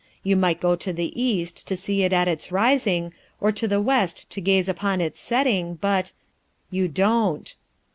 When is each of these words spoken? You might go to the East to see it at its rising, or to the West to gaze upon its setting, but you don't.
You 0.23 0.35
might 0.35 0.59
go 0.59 0.75
to 0.75 0.91
the 0.91 1.13
East 1.21 1.67
to 1.67 1.75
see 1.75 2.01
it 2.01 2.11
at 2.11 2.27
its 2.27 2.51
rising, 2.51 3.13
or 3.39 3.51
to 3.51 3.67
the 3.67 3.79
West 3.79 4.27
to 4.31 4.41
gaze 4.41 4.67
upon 4.67 4.99
its 4.99 5.19
setting, 5.21 5.75
but 5.79 6.11
you 6.71 6.87
don't. 6.87 7.53